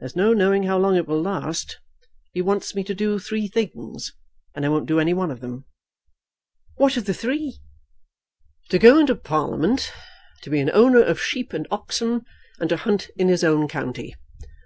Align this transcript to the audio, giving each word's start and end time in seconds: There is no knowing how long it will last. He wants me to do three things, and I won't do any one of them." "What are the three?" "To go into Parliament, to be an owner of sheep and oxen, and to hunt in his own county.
There 0.00 0.06
is 0.06 0.14
no 0.14 0.34
knowing 0.34 0.64
how 0.64 0.76
long 0.76 0.96
it 0.96 1.08
will 1.08 1.22
last. 1.22 1.78
He 2.34 2.42
wants 2.42 2.74
me 2.74 2.84
to 2.84 2.94
do 2.94 3.18
three 3.18 3.48
things, 3.48 4.12
and 4.54 4.66
I 4.66 4.68
won't 4.68 4.84
do 4.84 5.00
any 5.00 5.14
one 5.14 5.30
of 5.30 5.40
them." 5.40 5.64
"What 6.76 6.98
are 6.98 7.00
the 7.00 7.14
three?" 7.14 7.56
"To 8.68 8.78
go 8.78 8.98
into 8.98 9.14
Parliament, 9.16 9.90
to 10.42 10.50
be 10.50 10.60
an 10.60 10.70
owner 10.74 11.02
of 11.02 11.18
sheep 11.22 11.54
and 11.54 11.66
oxen, 11.70 12.26
and 12.60 12.68
to 12.68 12.76
hunt 12.76 13.08
in 13.16 13.28
his 13.28 13.42
own 13.42 13.66
county. 13.66 14.14